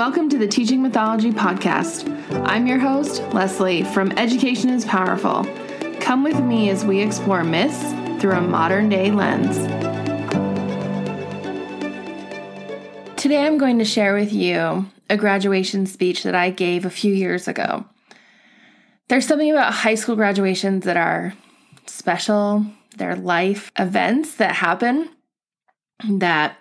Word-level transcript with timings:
Welcome 0.00 0.30
to 0.30 0.38
the 0.38 0.48
Teaching 0.48 0.80
Mythology 0.80 1.30
Podcast. 1.30 2.08
I'm 2.46 2.66
your 2.66 2.78
host, 2.78 3.22
Leslie 3.34 3.82
from 3.82 4.12
Education 4.12 4.70
is 4.70 4.86
Powerful. 4.86 5.44
Come 6.00 6.24
with 6.24 6.40
me 6.42 6.70
as 6.70 6.86
we 6.86 7.00
explore 7.00 7.44
myths 7.44 7.78
through 8.18 8.32
a 8.32 8.40
modern 8.40 8.88
day 8.88 9.10
lens. 9.10 9.58
Today 13.20 13.44
I'm 13.44 13.58
going 13.58 13.78
to 13.78 13.84
share 13.84 14.14
with 14.14 14.32
you 14.32 14.86
a 15.10 15.18
graduation 15.18 15.84
speech 15.84 16.22
that 16.22 16.34
I 16.34 16.48
gave 16.48 16.86
a 16.86 16.90
few 16.90 17.12
years 17.12 17.46
ago. 17.46 17.84
There's 19.10 19.26
something 19.26 19.50
about 19.50 19.74
high 19.74 19.96
school 19.96 20.16
graduations 20.16 20.86
that 20.86 20.96
are 20.96 21.34
special, 21.84 22.64
they're 22.96 23.16
life 23.16 23.70
events 23.78 24.36
that 24.36 24.54
happen 24.54 25.10
that 26.08 26.56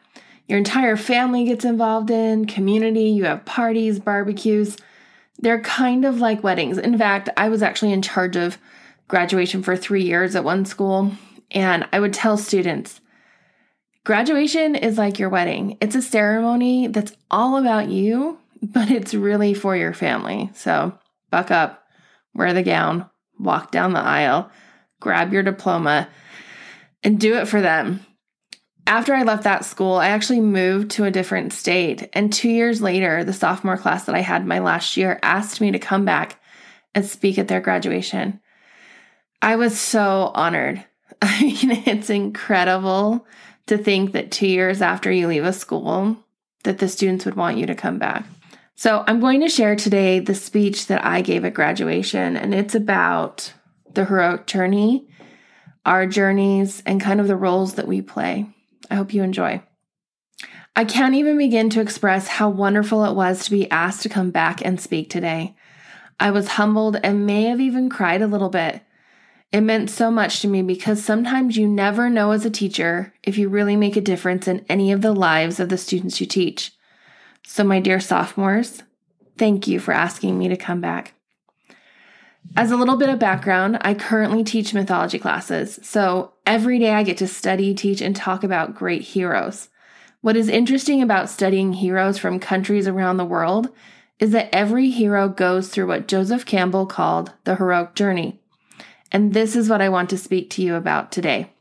your 0.50 0.57
entire 0.57 0.97
family 0.97 1.45
gets 1.45 1.63
involved 1.63 2.09
in, 2.09 2.45
community, 2.45 3.11
you 3.11 3.25
have 3.25 3.46
parties, 3.46 4.00
barbecues. 4.00 4.78
They're 5.37 5.61
kind 5.61 6.06
of 6.06 6.19
like 6.19 6.43
weddings. 6.43 6.79
In 6.79 6.97
fact, 6.97 7.29
I 7.37 7.50
was 7.50 7.61
actually 7.61 7.93
in 7.93 8.01
charge 8.01 8.36
of 8.36 8.57
graduation 9.07 9.61
for 9.61 9.78
three 9.78 10.04
years 10.04 10.36
at 10.36 10.43
one 10.43 10.65
school, 10.65 11.11
and 11.51 11.87
I 11.93 12.00
would 12.00 12.14
tell 12.14 12.36
students 12.36 13.00
graduation 14.06 14.73
is 14.73 14.97
like 14.97 15.20
your 15.20 15.29
wedding. 15.29 15.78
It's 15.82 15.93
a 15.93 16.01
ceremony 16.01 16.87
that's 16.87 17.15
all 17.29 17.57
about 17.57 17.89
you, 17.89 18.39
but 18.64 18.89
it's 18.89 19.14
really 19.14 19.54
for 19.54 19.78
your 19.78 19.93
family. 19.93 20.50
So 20.56 20.97
buck 21.29 21.51
up, 21.51 21.84
wear 22.34 22.56
the 22.56 22.64
gown, 22.64 23.07
walk 23.37 23.70
down 23.70 23.93
the 23.93 24.00
aisle, 24.00 24.50
grab 25.00 25.31
your 25.31 25.43
diploma, 25.43 26.09
and 27.04 27.20
do 27.20 27.36
it 27.36 27.47
for 27.47 27.61
them 27.61 28.04
after 28.89 29.14
I 29.14 29.21
left 29.21 29.43
that 29.43 29.66
school, 29.66 29.98
I 29.98 30.07
actually 30.07 30.42
moved 30.42 30.89
to 30.92 31.06
a 31.06 31.11
different 31.11 31.54
state. 31.54 32.09
And 32.14 32.34
two 32.34 32.50
years 32.50 32.81
later, 32.81 33.23
the 33.23 33.34
sophomore 33.34 33.78
class 33.78 34.06
that 34.06 34.16
I 34.16 34.22
had 34.22 34.48
my 34.48 34.58
last 34.58 34.98
year 34.98 35.20
asked 35.22 35.62
me 35.62 35.70
to 35.72 35.80
come 35.80 36.06
back 36.06 36.42
and 36.96 37.06
speak 37.06 37.38
at 37.38 37.48
their 37.48 37.62
graduation. 37.62 38.42
I 39.44 39.58
was 39.58 39.80
so 39.80 40.31
honored. 40.34 40.84
I 41.22 41.40
mean, 41.44 41.84
it's 41.86 42.09
incredible 42.09 43.28
to 43.68 43.78
think 43.78 44.14
that 44.14 44.31
two 44.31 44.48
years 44.48 44.81
after 44.81 45.12
you 45.12 45.28
leave 45.28 45.46
a 45.46 45.53
school, 45.53 46.18
that 46.64 46.80
the 46.80 46.90
students 46.90 47.26
would 47.26 47.36
want 47.36 47.58
you 47.58 47.68
to 47.68 47.76
come 47.76 48.00
back. 48.00 48.26
So, 48.76 49.03
I'm 49.06 49.20
going 49.20 49.42
to 49.42 49.50
share 49.50 49.76
today 49.76 50.20
the 50.20 50.34
speech 50.34 50.88
that 50.88 51.06
I 51.06 51.22
gave 51.22 51.46
at 51.46 51.53
graduation, 51.53 52.36
and 52.36 52.56
it's 52.56 52.74
about 52.74 53.53
the 53.94 54.06
heroic 54.06 54.48
journey, 54.48 55.08
our 55.86 56.08
journeys, 56.08 56.81
and 56.88 57.00
kind 57.00 57.20
of 57.20 57.28
the 57.28 57.36
roles 57.36 57.76
that 57.76 57.88
we 57.88 58.02
play. 58.02 58.48
I 58.90 58.95
hope 58.95 59.14
you 59.14 59.23
enjoy. 59.23 59.62
I 60.76 60.86
can't 60.86 61.16
even 61.16 61.38
begin 61.38 61.70
to 61.72 61.82
express 61.82 62.28
how 62.28 62.50
wonderful 62.50 63.04
it 63.06 63.16
was 63.16 63.44
to 63.44 63.52
be 63.52 63.70
asked 63.70 64.02
to 64.04 64.09
come 64.09 64.31
back 64.31 64.64
and 64.64 64.80
speak 64.80 65.09
today. 65.09 65.56
I 66.20 66.31
was 66.31 66.50
humbled 66.50 66.98
and 67.04 67.26
may 67.26 67.44
have 67.44 67.59
even 67.59 67.90
cried 67.90 68.22
a 68.22 68.28
little 68.28 68.50
bit. 68.50 68.81
It 69.52 69.62
meant 69.62 69.90
so 69.90 70.12
much 70.12 70.42
to 70.42 70.48
me 70.48 70.62
because 70.62 71.04
sometimes 71.04 71.58
you 71.58 71.68
never 71.68 72.09
know 72.09 72.31
as 72.31 72.46
a 72.46 72.52
teacher 72.52 73.14
if 73.23 73.38
you 73.38 73.50
really 73.50 73.76
make 73.76 73.96
a 73.96 74.02
difference 74.02 74.48
in 74.48 74.66
any 74.70 74.92
of 74.92 75.02
the 75.02 75.12
lives 75.12 75.59
of 75.59 75.70
the 75.70 75.78
students 75.78 76.22
you 76.22 76.28
teach. 76.28 76.72
So, 77.46 77.64
my 77.64 77.80
dear 77.80 78.00
sophomores, 78.00 78.84
thank 79.38 79.68
you 79.68 79.80
for 79.80 79.92
asking 79.92 80.38
me 80.38 80.50
to 80.50 80.58
come 80.58 80.81
back. 80.81 81.14
As 82.56 82.72
a 82.72 82.78
little 82.78 82.98
bit 82.98 83.09
of 83.09 83.20
background, 83.20 83.78
I 83.82 83.94
currently 83.94 84.44
teach 84.44 84.73
mythology 84.73 85.20
classes, 85.20 85.80
so 85.84 86.34
every 86.46 86.80
day 86.80 86.92
I 86.94 87.04
get 87.04 87.18
to 87.18 87.28
study, 87.28 87.73
teach, 87.73 88.02
and 88.02 88.16
talk 88.16 88.44
about 88.44 88.76
great 88.76 89.02
heroes. 89.02 89.70
What 90.22 90.36
is 90.36 90.50
interesting 90.50 91.02
about 91.02 91.30
studying 91.30 91.73
heroes 91.73 92.18
from 92.18 92.40
countries 92.40 92.88
around 92.88 93.18
the 93.18 93.26
world 93.26 93.70
is 94.20 94.31
that 94.31 94.54
every 94.54 94.90
hero 94.90 95.30
goes 95.30 95.70
through 95.70 95.88
what 95.88 96.08
Joseph 96.08 96.46
Campbell 96.46 96.86
called 96.86 97.31
the 97.46 97.56
heroic 97.56 97.96
journey. 97.96 98.42
And 99.12 99.34
this 99.34 99.56
is 99.56 99.69
what 99.69 99.81
I 99.81 99.90
want 99.90 100.09
to 100.09 100.18
speak 100.18 100.50
to 100.52 100.62
you 100.62 100.75
about 100.75 101.12
today. 101.12 101.52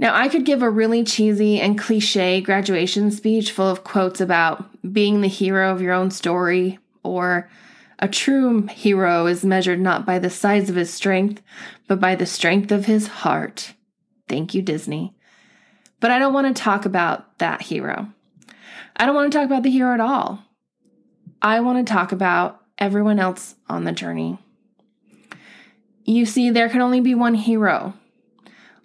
Now, 0.00 0.14
I 0.14 0.28
could 0.28 0.44
give 0.44 0.62
a 0.62 0.70
really 0.70 1.04
cheesy 1.04 1.60
and 1.60 1.78
cliche 1.78 2.40
graduation 2.40 3.10
speech 3.10 3.50
full 3.50 3.68
of 3.68 3.84
quotes 3.84 4.20
about 4.20 4.64
being 4.92 5.20
the 5.20 5.28
hero 5.28 5.72
of 5.72 5.82
your 5.82 5.92
own 5.92 6.10
story 6.10 6.78
or 7.02 7.48
a 7.98 8.08
true 8.08 8.66
hero 8.66 9.26
is 9.26 9.44
measured 9.44 9.80
not 9.80 10.06
by 10.06 10.18
the 10.18 10.30
size 10.30 10.70
of 10.70 10.76
his 10.76 10.92
strength, 10.92 11.42
but 11.86 11.98
by 11.98 12.14
the 12.14 12.26
strength 12.26 12.70
of 12.70 12.86
his 12.86 13.08
heart. 13.08 13.74
Thank 14.28 14.54
you, 14.54 14.62
Disney. 14.62 15.14
But 16.00 16.10
I 16.10 16.18
don't 16.18 16.32
want 16.32 16.54
to 16.54 16.62
talk 16.62 16.84
about 16.84 17.38
that 17.38 17.62
hero. 17.62 18.08
I 18.96 19.06
don't 19.06 19.14
want 19.14 19.32
to 19.32 19.38
talk 19.38 19.46
about 19.46 19.62
the 19.62 19.70
hero 19.70 19.94
at 19.94 20.00
all. 20.00 20.44
I 21.42 21.60
want 21.60 21.84
to 21.84 21.92
talk 21.92 22.12
about 22.12 22.60
everyone 22.78 23.18
else 23.18 23.56
on 23.68 23.84
the 23.84 23.92
journey. 23.92 24.38
You 26.04 26.24
see, 26.24 26.50
there 26.50 26.68
can 26.68 26.80
only 26.80 27.00
be 27.00 27.14
one 27.14 27.34
hero, 27.34 27.94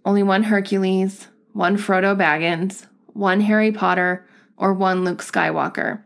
only 0.05 0.23
one 0.23 0.43
Hercules, 0.43 1.27
one 1.53 1.77
Frodo 1.77 2.17
Baggins, 2.17 2.87
one 3.07 3.41
Harry 3.41 3.71
Potter, 3.71 4.27
or 4.57 4.73
one 4.73 5.03
Luke 5.03 5.23
Skywalker. 5.23 6.03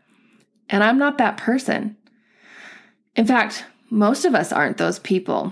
And 0.69 0.83
I'm 0.83 0.97
not 0.97 1.17
that 1.17 1.37
person. 1.37 1.97
In 3.17 3.25
fact, 3.25 3.65
most 3.89 4.23
of 4.25 4.35
us 4.35 4.53
aren't 4.53 4.77
those 4.77 4.99
people. 4.99 5.51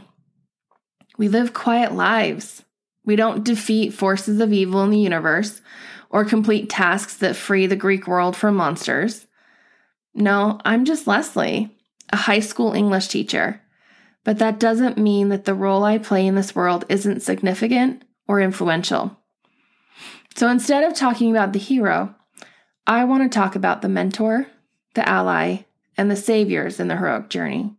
We 1.17 1.27
live 1.27 1.53
quiet 1.53 1.93
lives. 1.93 2.63
We 3.03 3.15
don't 3.15 3.43
defeat 3.43 3.93
forces 3.93 4.39
of 4.39 4.53
evil 4.53 4.83
in 4.83 4.91
the 4.91 4.99
universe 4.99 5.61
or 6.09 6.23
complete 6.23 6.69
tasks 6.69 7.17
that 7.17 7.35
free 7.35 7.65
the 7.65 7.75
Greek 7.75 8.07
world 8.07 8.35
from 8.35 8.55
monsters. 8.55 9.27
No, 10.13 10.59
I'm 10.63 10.85
just 10.85 11.07
Leslie, 11.07 11.75
a 12.13 12.17
high 12.17 12.39
school 12.39 12.73
English 12.73 13.07
teacher. 13.07 13.61
But 14.23 14.39
that 14.39 14.59
doesn't 14.59 14.97
mean 14.97 15.29
that 15.29 15.45
the 15.45 15.53
role 15.53 15.83
I 15.83 15.97
play 15.97 16.25
in 16.25 16.35
this 16.35 16.55
world 16.55 16.85
isn't 16.89 17.21
significant 17.21 18.03
or 18.27 18.39
influential. 18.39 19.17
So 20.35 20.49
instead 20.49 20.83
of 20.83 20.95
talking 20.95 21.31
about 21.31 21.53
the 21.53 21.59
hero, 21.59 22.15
I 22.85 23.05
want 23.05 23.23
to 23.23 23.35
talk 23.35 23.55
about 23.55 23.81
the 23.81 23.89
mentor, 23.89 24.47
the 24.93 25.07
ally, 25.07 25.63
and 25.97 26.09
the 26.09 26.15
saviors 26.15 26.79
in 26.79 26.87
the 26.87 26.97
heroic 26.97 27.29
journey. 27.29 27.73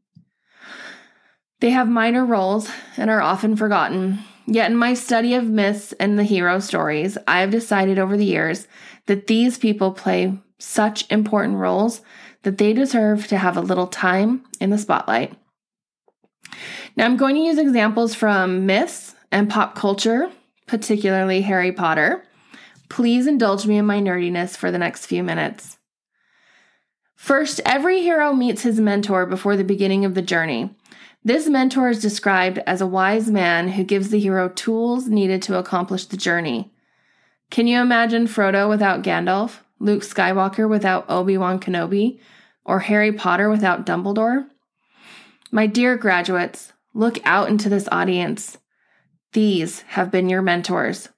They 1.60 1.70
have 1.70 1.88
minor 1.88 2.24
roles 2.24 2.70
and 2.96 3.10
are 3.10 3.22
often 3.22 3.56
forgotten. 3.56 4.18
Yet, 4.46 4.70
in 4.70 4.76
my 4.76 4.94
study 4.94 5.34
of 5.34 5.44
myths 5.44 5.92
and 5.94 6.18
the 6.18 6.24
hero 6.24 6.60
stories, 6.60 7.18
I 7.26 7.40
have 7.40 7.50
decided 7.50 7.98
over 7.98 8.16
the 8.16 8.24
years 8.24 8.68
that 9.06 9.26
these 9.26 9.58
people 9.58 9.92
play 9.92 10.38
such 10.58 11.10
important 11.10 11.56
roles 11.56 12.02
that 12.42 12.58
they 12.58 12.72
deserve 12.72 13.26
to 13.26 13.38
have 13.38 13.56
a 13.56 13.62
little 13.62 13.88
time 13.88 14.44
in 14.60 14.70
the 14.70 14.78
spotlight. 14.78 15.34
Now, 16.96 17.06
I'm 17.06 17.16
going 17.16 17.34
to 17.34 17.40
use 17.40 17.58
examples 17.58 18.14
from 18.14 18.66
myths 18.66 19.14
and 19.32 19.50
pop 19.50 19.74
culture, 19.74 20.30
particularly 20.66 21.42
Harry 21.42 21.72
Potter. 21.72 22.22
Please 22.88 23.26
indulge 23.26 23.66
me 23.66 23.78
in 23.78 23.86
my 23.86 23.98
nerdiness 23.98 24.56
for 24.56 24.70
the 24.70 24.78
next 24.78 25.06
few 25.06 25.24
minutes. 25.24 25.75
First, 27.16 27.60
every 27.64 28.02
hero 28.02 28.32
meets 28.32 28.62
his 28.62 28.78
mentor 28.78 29.26
before 29.26 29.56
the 29.56 29.64
beginning 29.64 30.04
of 30.04 30.14
the 30.14 30.22
journey. 30.22 30.70
This 31.24 31.48
mentor 31.48 31.88
is 31.88 32.00
described 32.00 32.58
as 32.66 32.80
a 32.80 32.86
wise 32.86 33.30
man 33.30 33.70
who 33.70 33.82
gives 33.82 34.10
the 34.10 34.20
hero 34.20 34.48
tools 34.48 35.08
needed 35.08 35.42
to 35.42 35.58
accomplish 35.58 36.04
the 36.04 36.16
journey. 36.16 36.72
Can 37.50 37.66
you 37.66 37.80
imagine 37.80 38.26
Frodo 38.26 38.68
without 38.68 39.02
Gandalf, 39.02 39.58
Luke 39.80 40.02
Skywalker 40.02 40.68
without 40.68 41.06
Obi 41.08 41.36
Wan 41.36 41.58
Kenobi, 41.58 42.20
or 42.64 42.80
Harry 42.80 43.12
Potter 43.12 43.48
without 43.48 43.86
Dumbledore? 43.86 44.46
My 45.50 45.66
dear 45.66 45.96
graduates, 45.96 46.72
look 46.94 47.18
out 47.24 47.48
into 47.48 47.68
this 47.68 47.88
audience. 47.90 48.58
These 49.32 49.80
have 49.82 50.10
been 50.10 50.28
your 50.28 50.42
mentors. 50.42 51.08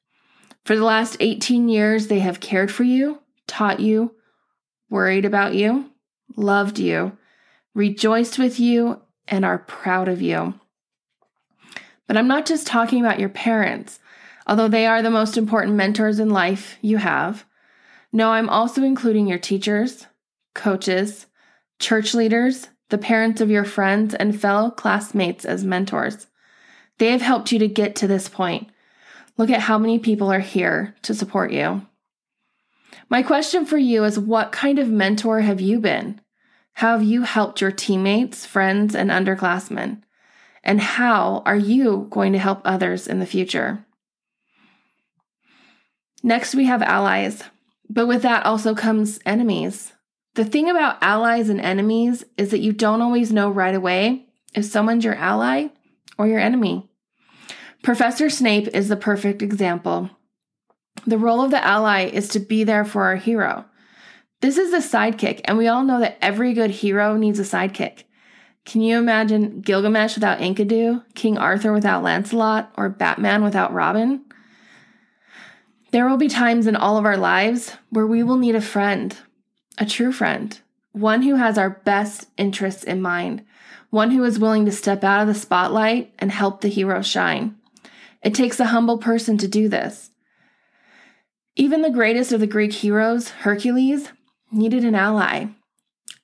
For 0.64 0.76
the 0.76 0.84
last 0.84 1.16
18 1.20 1.68
years, 1.68 2.06
they 2.06 2.20
have 2.20 2.40
cared 2.40 2.70
for 2.70 2.84
you, 2.84 3.20
taught 3.46 3.80
you, 3.80 4.14
worried 4.90 5.24
about 5.24 5.54
you, 5.54 5.90
loved 6.36 6.78
you, 6.78 7.16
rejoiced 7.74 8.38
with 8.38 8.58
you, 8.58 9.00
and 9.26 9.44
are 9.44 9.58
proud 9.58 10.08
of 10.08 10.22
you. 10.22 10.54
But 12.06 12.16
I'm 12.16 12.28
not 12.28 12.46
just 12.46 12.66
talking 12.66 13.00
about 13.00 13.20
your 13.20 13.28
parents, 13.28 14.00
although 14.46 14.68
they 14.68 14.86
are 14.86 15.02
the 15.02 15.10
most 15.10 15.36
important 15.36 15.76
mentors 15.76 16.18
in 16.18 16.30
life 16.30 16.78
you 16.80 16.96
have. 16.96 17.44
No, 18.12 18.30
I'm 18.30 18.48
also 18.48 18.82
including 18.82 19.26
your 19.26 19.38
teachers, 19.38 20.06
coaches, 20.54 21.26
church 21.78 22.14
leaders, 22.14 22.68
the 22.88 22.98
parents 22.98 23.42
of 23.42 23.50
your 23.50 23.64
friends, 23.64 24.14
and 24.14 24.40
fellow 24.40 24.70
classmates 24.70 25.44
as 25.44 25.64
mentors. 25.64 26.26
They 26.96 27.10
have 27.12 27.20
helped 27.20 27.52
you 27.52 27.58
to 27.58 27.68
get 27.68 27.94
to 27.96 28.06
this 28.06 28.28
point. 28.28 28.70
Look 29.36 29.50
at 29.50 29.60
how 29.60 29.78
many 29.78 29.98
people 29.98 30.32
are 30.32 30.40
here 30.40 30.96
to 31.02 31.14
support 31.14 31.52
you. 31.52 31.86
My 33.08 33.22
question 33.22 33.64
for 33.64 33.78
you 33.78 34.04
is 34.04 34.18
what 34.18 34.52
kind 34.52 34.78
of 34.78 34.88
mentor 34.88 35.40
have 35.40 35.60
you 35.60 35.80
been? 35.80 36.20
How 36.74 36.92
have 36.92 37.02
you 37.02 37.22
helped 37.22 37.60
your 37.60 37.72
teammates, 37.72 38.46
friends, 38.46 38.94
and 38.94 39.10
underclassmen? 39.10 40.02
And 40.62 40.80
how 40.80 41.42
are 41.46 41.56
you 41.56 42.06
going 42.10 42.32
to 42.34 42.38
help 42.38 42.60
others 42.64 43.08
in 43.08 43.20
the 43.20 43.26
future? 43.26 43.84
Next, 46.22 46.54
we 46.54 46.66
have 46.66 46.82
allies, 46.82 47.42
but 47.88 48.06
with 48.06 48.22
that 48.22 48.44
also 48.44 48.74
comes 48.74 49.20
enemies. 49.24 49.92
The 50.34 50.44
thing 50.44 50.68
about 50.68 51.02
allies 51.02 51.48
and 51.48 51.60
enemies 51.60 52.24
is 52.36 52.50
that 52.50 52.60
you 52.60 52.72
don't 52.72 53.02
always 53.02 53.32
know 53.32 53.50
right 53.50 53.74
away 53.74 54.26
if 54.54 54.64
someone's 54.64 55.04
your 55.04 55.14
ally 55.14 55.68
or 56.16 56.26
your 56.26 56.38
enemy. 56.38 56.88
Professor 57.82 58.28
Snape 58.28 58.68
is 58.68 58.88
the 58.88 58.96
perfect 58.96 59.42
example. 59.42 60.10
The 61.06 61.18
role 61.18 61.42
of 61.42 61.50
the 61.50 61.64
ally 61.64 62.04
is 62.04 62.28
to 62.30 62.40
be 62.40 62.64
there 62.64 62.84
for 62.84 63.04
our 63.04 63.16
hero. 63.16 63.64
This 64.40 64.56
is 64.56 64.72
a 64.72 64.78
sidekick, 64.78 65.40
and 65.44 65.58
we 65.58 65.66
all 65.66 65.84
know 65.84 66.00
that 66.00 66.18
every 66.22 66.52
good 66.52 66.70
hero 66.70 67.16
needs 67.16 67.38
a 67.38 67.42
sidekick. 67.42 68.04
Can 68.64 68.82
you 68.82 68.98
imagine 68.98 69.62
Gilgamesh 69.62 70.14
without 70.14 70.40
Enkidu, 70.40 71.02
King 71.14 71.38
Arthur 71.38 71.72
without 71.72 72.02
Lancelot, 72.02 72.70
or 72.76 72.88
Batman 72.88 73.42
without 73.42 73.72
Robin? 73.72 74.24
There 75.90 76.06
will 76.06 76.18
be 76.18 76.28
times 76.28 76.66
in 76.66 76.76
all 76.76 76.98
of 76.98 77.06
our 77.06 77.16
lives 77.16 77.74
where 77.88 78.06
we 78.06 78.22
will 78.22 78.36
need 78.36 78.54
a 78.54 78.60
friend, 78.60 79.16
a 79.78 79.86
true 79.86 80.12
friend, 80.12 80.60
one 80.92 81.22
who 81.22 81.36
has 81.36 81.56
our 81.56 81.70
best 81.70 82.26
interests 82.36 82.84
in 82.84 83.00
mind, 83.00 83.42
one 83.88 84.10
who 84.10 84.22
is 84.24 84.38
willing 84.38 84.66
to 84.66 84.72
step 84.72 85.02
out 85.02 85.22
of 85.22 85.28
the 85.28 85.34
spotlight 85.34 86.12
and 86.18 86.30
help 86.30 86.60
the 86.60 86.68
hero 86.68 87.00
shine. 87.00 87.56
It 88.22 88.34
takes 88.34 88.60
a 88.60 88.66
humble 88.66 88.98
person 88.98 89.38
to 89.38 89.48
do 89.48 89.68
this. 89.68 90.10
Even 91.60 91.82
the 91.82 91.90
greatest 91.90 92.30
of 92.30 92.38
the 92.38 92.46
Greek 92.46 92.72
heroes, 92.72 93.30
Hercules, 93.30 94.12
needed 94.52 94.84
an 94.84 94.94
ally. 94.94 95.46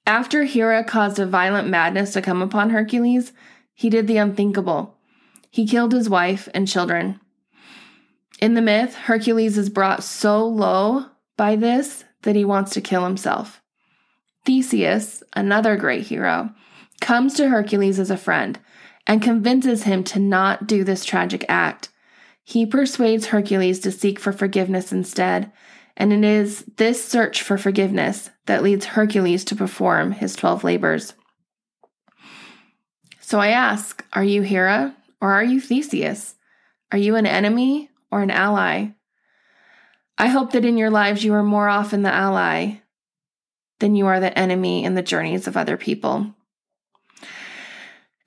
After 0.07 0.45
Hera 0.45 0.85
caused 0.85 1.19
a 1.19 1.27
violent 1.27 1.69
madness 1.69 2.13
to 2.13 2.23
come 2.23 2.41
upon 2.41 2.71
Hercules, 2.71 3.33
he 3.75 3.91
did 3.91 4.07
the 4.07 4.17
unthinkable. 4.17 4.97
He 5.51 5.67
killed 5.67 5.93
his 5.93 6.09
wife 6.09 6.49
and 6.55 6.69
children. 6.69 7.19
In 8.41 8.55
the 8.55 8.63
myth, 8.63 8.95
Hercules 8.95 9.59
is 9.59 9.69
brought 9.71 10.05
so 10.05 10.47
low 10.47 11.07
by 11.37 11.57
this 11.57 12.05
that 12.23 12.37
he 12.37 12.45
wants 12.45 12.71
to 12.73 12.81
kill 12.81 13.05
himself. 13.05 13.61
Theseus, 14.45 15.25
another 15.33 15.75
great 15.75 16.07
hero, 16.07 16.51
comes 17.01 17.35
to 17.35 17.49
Hercules 17.49 17.99
as 17.99 18.11
a 18.11 18.17
friend 18.17 18.61
and 19.05 19.21
convinces 19.21 19.83
him 19.83 20.05
to 20.05 20.21
not 20.21 20.69
do 20.69 20.85
this 20.85 21.05
tragic 21.05 21.45
act. 21.49 21.89
He 22.45 22.67
persuades 22.67 23.27
Hercules 23.27 23.81
to 23.81 23.91
seek 23.91 24.21
for 24.21 24.33
forgiveness 24.33 24.93
instead, 24.93 25.51
and 25.97 26.13
it 26.13 26.25
is 26.25 26.65
this 26.77 27.03
search 27.03 27.43
for 27.43 27.57
forgiveness 27.57 28.31
that 28.47 28.63
leads 28.63 28.85
Hercules 28.85 29.45
to 29.47 29.57
perform 29.57 30.13
his 30.13 30.37
12 30.37 30.63
labors. 30.63 31.15
So 33.21 33.41
I 33.41 33.49
ask, 33.49 34.05
are 34.13 34.23
you 34.23 34.43
Hera 34.43 34.95
or 35.21 35.33
are 35.33 35.43
you 35.43 35.59
Theseus? 35.61 36.35
Are 36.93 36.99
you 36.99 37.17
an 37.17 37.27
enemy 37.27 37.89
or 38.11 38.21
an 38.21 38.31
ally? 38.31 38.89
I 40.19 40.29
hope 40.29 40.53
that 40.53 40.67
in 40.67 40.77
your 40.77 40.91
lives 40.91 41.25
you 41.25 41.33
are 41.33 41.43
more 41.43 41.69
often 41.69 42.03
the 42.03 42.13
ally 42.13 42.81
than 43.81 43.97
you 43.97 44.07
are 44.07 44.21
the 44.21 44.39
enemy 44.39 44.85
in 44.85 44.95
the 44.95 45.03
journeys 45.03 45.47
of 45.47 45.57
other 45.57 45.77
people. 45.77 46.35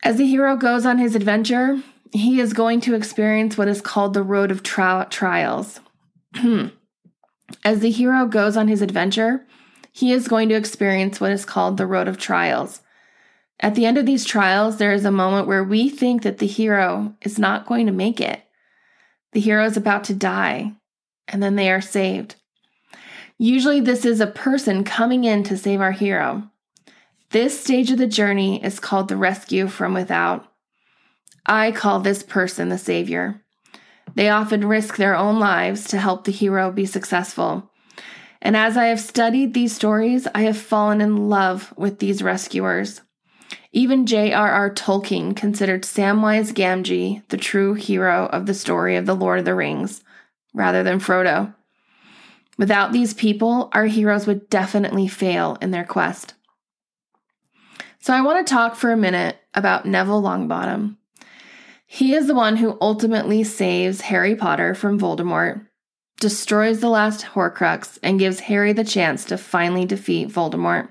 As 0.03 0.17
the 0.17 0.25
hero 0.25 0.55
goes 0.55 0.85
on 0.85 0.97
his 0.97 1.15
adventure, 1.15 1.81
he 2.11 2.39
is 2.39 2.53
going 2.53 2.81
to 2.81 2.95
experience 2.95 3.57
what 3.57 3.67
is 3.67 3.81
called 3.81 4.13
the 4.13 4.23
road 4.23 4.51
of 4.51 4.63
tri- 4.63 5.05
trials. 5.09 5.79
Hmm. 6.35 6.67
As 7.63 7.79
the 7.79 7.91
hero 7.91 8.25
goes 8.25 8.57
on 8.57 8.67
his 8.67 8.81
adventure, 8.81 9.45
he 9.91 10.11
is 10.11 10.27
going 10.27 10.49
to 10.49 10.55
experience 10.55 11.19
what 11.19 11.31
is 11.31 11.45
called 11.45 11.77
the 11.77 11.85
road 11.85 12.07
of 12.07 12.17
trials. 12.17 12.81
At 13.59 13.75
the 13.75 13.85
end 13.85 13.97
of 13.97 14.05
these 14.05 14.25
trials, 14.25 14.77
there 14.77 14.93
is 14.93 15.05
a 15.05 15.11
moment 15.11 15.47
where 15.47 15.63
we 15.63 15.89
think 15.89 16.21
that 16.21 16.37
the 16.37 16.47
hero 16.47 17.15
is 17.21 17.39
not 17.39 17.65
going 17.65 17.87
to 17.87 17.91
make 17.91 18.21
it. 18.21 18.43
The 19.31 19.39
hero 19.39 19.65
is 19.65 19.75
about 19.75 20.03
to 20.05 20.13
die, 20.13 20.73
and 21.27 21.41
then 21.41 21.55
they 21.55 21.71
are 21.71 21.81
saved. 21.81 22.35
Usually, 23.39 23.79
this 23.79 24.05
is 24.05 24.19
a 24.19 24.27
person 24.27 24.83
coming 24.83 25.23
in 25.23 25.43
to 25.43 25.57
save 25.57 25.81
our 25.81 25.91
hero. 25.91 26.49
This 27.31 27.59
stage 27.59 27.91
of 27.91 27.97
the 27.97 28.07
journey 28.07 28.63
is 28.63 28.79
called 28.79 29.07
the 29.09 29.17
rescue 29.17 29.67
from 29.67 29.93
without. 29.93 30.51
I 31.47 31.71
call 31.71 31.99
this 31.99 32.23
person 32.23 32.69
the 32.69 32.77
savior. 32.77 33.41
They 34.15 34.29
often 34.29 34.67
risk 34.67 34.97
their 34.97 35.15
own 35.15 35.39
lives 35.39 35.87
to 35.89 35.99
help 35.99 36.23
the 36.23 36.31
hero 36.31 36.71
be 36.71 36.85
successful. 36.85 37.71
And 38.41 38.57
as 38.57 38.75
I 38.77 38.85
have 38.85 38.99
studied 38.99 39.53
these 39.53 39.75
stories, 39.75 40.27
I 40.35 40.41
have 40.41 40.57
fallen 40.57 41.01
in 41.01 41.29
love 41.29 41.73
with 41.77 41.99
these 41.99 42.21
rescuers. 42.21 43.01
Even 43.71 44.05
J.R.R. 44.05 44.73
Tolkien 44.73 45.35
considered 45.35 45.83
Samwise 45.83 46.51
Gamgee 46.51 47.27
the 47.29 47.37
true 47.37 47.73
hero 47.75 48.25
of 48.27 48.45
the 48.45 48.53
story 48.53 48.95
of 48.95 49.05
the 49.05 49.15
Lord 49.15 49.39
of 49.39 49.45
the 49.45 49.55
Rings, 49.55 50.03
rather 50.53 50.83
than 50.83 50.99
Frodo. 50.99 51.53
Without 52.57 52.91
these 52.91 53.13
people, 53.13 53.69
our 53.73 53.85
heroes 53.85 54.25
would 54.27 54.49
definitely 54.49 55.07
fail 55.07 55.57
in 55.61 55.71
their 55.71 55.85
quest. 55.85 56.33
So 57.99 58.13
I 58.13 58.21
want 58.21 58.45
to 58.45 58.51
talk 58.51 58.75
for 58.75 58.91
a 58.91 58.97
minute 58.97 59.37
about 59.53 59.85
Neville 59.85 60.21
Longbottom. 60.21 60.97
He 61.89 62.13
is 62.13 62.27
the 62.27 62.35
one 62.35 62.57
who 62.57 62.77
ultimately 62.81 63.45
saves 63.45 64.01
Harry 64.01 64.35
Potter 64.35 64.75
from 64.75 64.99
Voldemort, 64.99 65.65
destroys 66.19 66.81
the 66.81 66.89
last 66.89 67.25
Horcrux, 67.27 67.97
and 68.03 68.19
gives 68.19 68.41
Harry 68.41 68.73
the 68.73 68.83
chance 68.83 69.23
to 69.25 69.37
finally 69.37 69.85
defeat 69.85 70.27
Voldemort. 70.27 70.89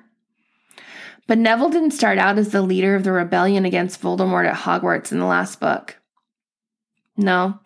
But 1.26 1.38
Neville 1.38 1.68
didn't 1.68 1.90
start 1.90 2.18
out 2.18 2.38
as 2.38 2.50
the 2.50 2.62
leader 2.62 2.94
of 2.94 3.04
the 3.04 3.12
rebellion 3.12 3.66
against 3.66 4.00
Voldemort 4.00 4.48
at 4.48 4.56
Hogwarts 4.56 5.12
in 5.12 5.18
the 5.18 5.26
last 5.26 5.60
book. 5.60 5.98
No, 7.16 7.60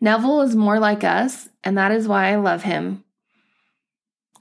Neville 0.00 0.42
is 0.42 0.54
more 0.54 0.78
like 0.78 1.04
us, 1.04 1.48
and 1.62 1.78
that 1.78 1.90
is 1.90 2.06
why 2.06 2.28
I 2.28 2.36
love 2.36 2.64
him. 2.64 3.02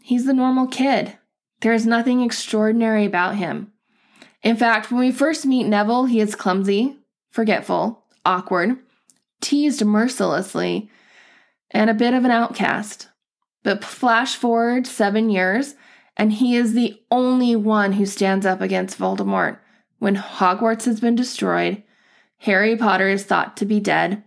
He's 0.01 0.25
the 0.25 0.33
normal 0.33 0.67
kid. 0.67 1.17
There 1.61 1.73
is 1.73 1.85
nothing 1.85 2.21
extraordinary 2.21 3.05
about 3.05 3.35
him. 3.35 3.71
In 4.41 4.57
fact, 4.57 4.91
when 4.91 4.99
we 4.99 5.13
first 5.13 5.45
meet 5.45 5.63
Neville, 5.63 6.05
he 6.05 6.19
is 6.19 6.35
clumsy, 6.35 6.97
forgetful, 7.29 8.02
awkward, 8.25 8.77
teased 9.41 9.83
mercilessly, 9.83 10.89
and 11.71 11.89
a 11.89 11.93
bit 11.93 12.13
of 12.13 12.25
an 12.25 12.31
outcast. 12.31 13.09
But 13.63 13.83
flash 13.83 14.35
forward 14.35 14.85
seven 14.85 15.29
years, 15.29 15.75
and 16.17 16.33
he 16.33 16.55
is 16.55 16.73
the 16.73 17.01
only 17.09 17.55
one 17.55 17.93
who 17.93 18.05
stands 18.05 18.45
up 18.45 18.61
against 18.61 18.99
Voldemort. 18.99 19.59
When 19.99 20.15
Hogwarts 20.15 20.85
has 20.85 20.99
been 20.99 21.15
destroyed, 21.15 21.83
Harry 22.39 22.75
Potter 22.75 23.07
is 23.07 23.23
thought 23.23 23.55
to 23.57 23.65
be 23.65 23.79
dead, 23.79 24.23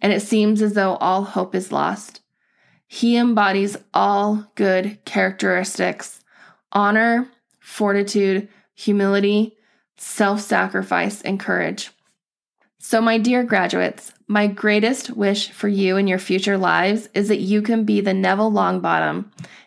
and 0.00 0.12
it 0.12 0.22
seems 0.22 0.62
as 0.62 0.74
though 0.74 0.96
all 0.96 1.24
hope 1.24 1.54
is 1.54 1.72
lost. 1.72 2.20
He 2.86 3.16
embodies 3.16 3.76
all 3.92 4.50
good 4.54 5.04
characteristics 5.04 6.20
honor, 6.72 7.28
fortitude, 7.58 8.48
humility, 8.74 9.56
self 9.96 10.40
sacrifice, 10.40 11.22
and 11.22 11.40
courage. 11.40 11.90
So, 12.88 13.00
my 13.00 13.18
dear 13.18 13.42
graduates, 13.42 14.12
my 14.28 14.46
greatest 14.46 15.10
wish 15.10 15.50
for 15.50 15.66
you 15.66 15.96
in 15.96 16.06
your 16.06 16.20
future 16.20 16.56
lives 16.56 17.08
is 17.14 17.26
that 17.26 17.40
you 17.40 17.60
can 17.60 17.82
be 17.82 18.00
the 18.00 18.14
Neville 18.14 18.52
Longbottom 18.52 19.24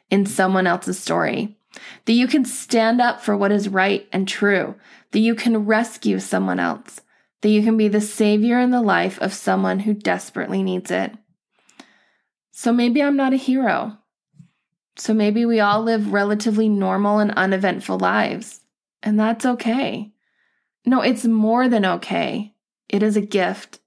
in 0.09 0.25
someone 0.25 0.65
else's 0.65 0.99
story, 0.99 1.57
that 2.05 2.13
you 2.13 2.27
can 2.27 2.45
stand 2.45 3.01
up 3.01 3.19
for 3.19 3.35
what 3.35 3.51
is 3.51 3.67
right 3.67 4.07
and 4.13 4.25
true, 4.25 4.73
that 5.11 5.19
you 5.19 5.35
can 5.35 5.65
rescue 5.65 6.17
someone 6.19 6.61
else, 6.61 7.01
that 7.41 7.49
you 7.49 7.61
can 7.61 7.75
be 7.75 7.89
the 7.89 7.99
savior 7.99 8.57
in 8.57 8.71
the 8.71 8.81
life 8.81 9.19
of 9.19 9.33
someone 9.33 9.79
who 9.79 9.93
desperately 9.93 10.63
needs 10.63 10.89
it. 10.89 11.11
So, 12.51 12.71
maybe 12.71 13.03
I'm 13.03 13.17
not 13.17 13.33
a 13.33 13.35
hero. 13.35 13.97
So, 14.95 15.13
maybe 15.13 15.45
we 15.45 15.59
all 15.59 15.83
live 15.83 16.13
relatively 16.13 16.69
normal 16.69 17.19
and 17.19 17.31
uneventful 17.31 17.99
lives, 17.99 18.61
and 19.03 19.19
that's 19.19 19.45
okay. 19.45 20.13
No, 20.85 21.01
it's 21.01 21.25
more 21.25 21.67
than 21.67 21.85
okay. 21.85 22.55
It 22.89 23.03
is 23.03 23.15
a 23.15 23.22
gift. 23.22 23.79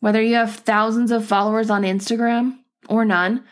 Whether 0.00 0.20
you 0.20 0.34
have 0.34 0.56
thousands 0.56 1.10
of 1.10 1.24
followers 1.24 1.70
on 1.70 1.82
Instagram 1.82 2.58
or 2.88 3.04
none, 3.04 3.44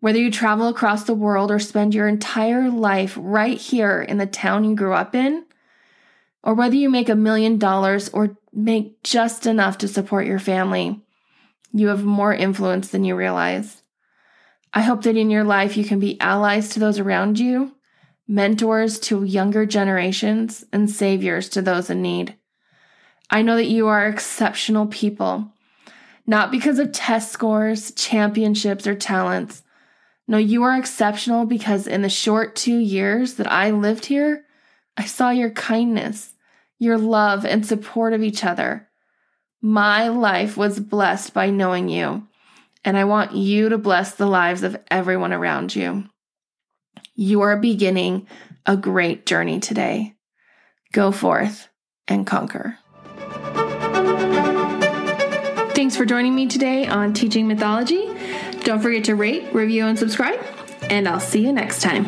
whether 0.00 0.18
you 0.18 0.30
travel 0.30 0.68
across 0.68 1.04
the 1.04 1.14
world 1.14 1.50
or 1.50 1.58
spend 1.58 1.94
your 1.94 2.08
entire 2.08 2.70
life 2.70 3.16
right 3.20 3.58
here 3.58 4.02
in 4.02 4.18
the 4.18 4.26
town 4.26 4.64
you 4.64 4.76
grew 4.76 4.92
up 4.92 5.14
in, 5.14 5.44
or 6.42 6.54
whether 6.54 6.76
you 6.76 6.90
make 6.90 7.08
a 7.08 7.14
million 7.14 7.58
dollars 7.58 8.08
or 8.10 8.36
make 8.52 9.02
just 9.02 9.46
enough 9.46 9.78
to 9.78 9.88
support 9.88 10.26
your 10.26 10.38
family, 10.38 11.00
you 11.72 11.88
have 11.88 12.04
more 12.04 12.34
influence 12.34 12.88
than 12.88 13.02
you 13.02 13.16
realize. 13.16 13.82
I 14.72 14.82
hope 14.82 15.02
that 15.04 15.16
in 15.16 15.30
your 15.30 15.44
life 15.44 15.76
you 15.76 15.84
can 15.84 15.98
be 15.98 16.20
allies 16.20 16.68
to 16.70 16.80
those 16.80 16.98
around 16.98 17.38
you, 17.38 17.74
mentors 18.28 18.98
to 19.00 19.24
younger 19.24 19.64
generations, 19.64 20.64
and 20.72 20.90
saviors 20.90 21.48
to 21.50 21.62
those 21.62 21.88
in 21.88 22.02
need. 22.02 22.36
I 23.30 23.42
know 23.42 23.56
that 23.56 23.66
you 23.66 23.88
are 23.88 24.06
exceptional 24.06 24.86
people, 24.86 25.52
not 26.26 26.50
because 26.50 26.78
of 26.78 26.92
test 26.92 27.32
scores, 27.32 27.92
championships, 27.92 28.86
or 28.86 28.94
talents. 28.94 29.62
No, 30.26 30.38
you 30.38 30.62
are 30.62 30.76
exceptional 30.76 31.44
because 31.44 31.86
in 31.86 32.02
the 32.02 32.08
short 32.08 32.56
two 32.56 32.78
years 32.78 33.34
that 33.34 33.50
I 33.50 33.70
lived 33.70 34.06
here, 34.06 34.44
I 34.96 35.04
saw 35.04 35.30
your 35.30 35.50
kindness, 35.50 36.34
your 36.78 36.98
love, 36.98 37.44
and 37.44 37.66
support 37.66 38.12
of 38.12 38.22
each 38.22 38.44
other. 38.44 38.88
My 39.60 40.08
life 40.08 40.56
was 40.56 40.78
blessed 40.80 41.34
by 41.34 41.50
knowing 41.50 41.88
you, 41.88 42.26
and 42.84 42.96
I 42.96 43.04
want 43.04 43.34
you 43.34 43.70
to 43.70 43.78
bless 43.78 44.14
the 44.14 44.26
lives 44.26 44.62
of 44.62 44.76
everyone 44.90 45.32
around 45.32 45.74
you. 45.74 46.04
You 47.14 47.42
are 47.42 47.56
beginning 47.56 48.26
a 48.66 48.76
great 48.76 49.26
journey 49.26 49.60
today. 49.60 50.14
Go 50.92 51.12
forth 51.12 51.68
and 52.06 52.26
conquer. 52.26 52.78
Thanks 55.74 55.96
for 55.96 56.04
joining 56.04 56.36
me 56.36 56.46
today 56.46 56.86
on 56.86 57.12
Teaching 57.12 57.48
Mythology. 57.48 58.08
Don't 58.60 58.80
forget 58.80 59.02
to 59.04 59.16
rate, 59.16 59.52
review, 59.52 59.86
and 59.86 59.98
subscribe, 59.98 60.38
and 60.82 61.08
I'll 61.08 61.18
see 61.18 61.40
you 61.44 61.52
next 61.52 61.82
time. 61.82 62.04